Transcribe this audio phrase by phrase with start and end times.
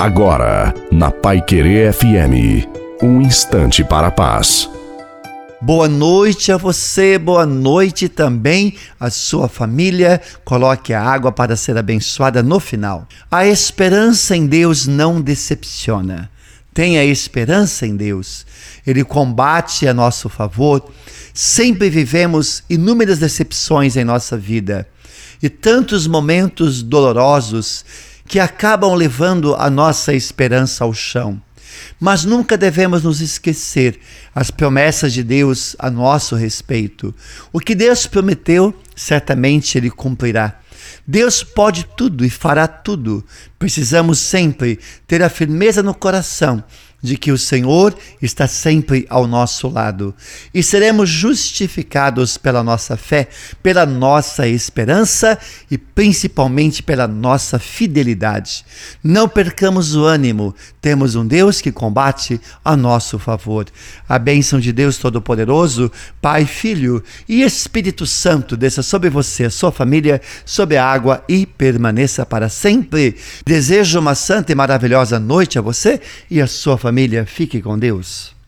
[0.00, 2.66] Agora, na Pai Querer FM,
[3.02, 4.66] um instante para a paz.
[5.60, 10.18] Boa noite a você, boa noite também à sua família.
[10.42, 13.06] Coloque a água para ser abençoada no final.
[13.30, 16.30] A esperança em Deus não decepciona.
[16.72, 18.46] Tenha esperança em Deus.
[18.86, 20.82] Ele combate a nosso favor.
[21.34, 24.88] Sempre vivemos inúmeras decepções em nossa vida
[25.42, 27.84] e tantos momentos dolorosos
[28.30, 31.42] que acabam levando a nossa esperança ao chão.
[31.98, 33.98] Mas nunca devemos nos esquecer
[34.32, 37.12] as promessas de Deus a nosso respeito.
[37.52, 40.60] O que Deus prometeu, certamente Ele cumprirá.
[41.04, 43.24] Deus pode tudo e fará tudo.
[43.58, 46.62] Precisamos sempre ter a firmeza no coração
[47.02, 50.14] de que o Senhor está sempre ao nosso lado
[50.52, 53.28] e seremos justificados pela nossa fé,
[53.62, 55.38] pela nossa esperança
[55.70, 58.64] e principalmente pela nossa fidelidade.
[59.02, 63.66] Não percamos o ânimo, temos um Deus que combate a nosso favor.
[64.08, 70.20] A bênção de Deus Todo-Poderoso, Pai, Filho e Espírito Santo desça sobre você, sua família,
[70.44, 73.16] sobre a água e permaneça para sempre.
[73.44, 77.78] Desejo uma santa e maravilhosa noite a você e a sua família família, fique com
[77.78, 78.39] Deus.